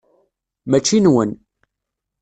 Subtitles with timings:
[0.69, 1.31] Mačči nwen.